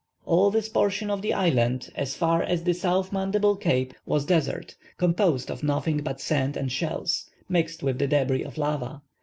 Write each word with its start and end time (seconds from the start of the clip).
All 0.25 0.49
this 0.49 0.67
portion 0.67 1.11
of 1.11 1.21
the 1.21 1.31
island, 1.31 1.91
as 1.93 2.15
far 2.15 2.41
as 2.41 2.63
South 2.81 3.11
Mandible 3.13 3.55
Cape, 3.55 3.93
was 4.03 4.25
desert, 4.25 4.75
composed 4.97 5.51
of 5.51 5.61
nothing 5.61 5.97
but 5.97 6.19
sand 6.19 6.57
and 6.57 6.71
shells, 6.71 7.29
mixed 7.47 7.83
with 7.83 7.99
the 7.99 8.07
debris 8.07 8.41
of 8.41 8.57
lava. 8.57 9.03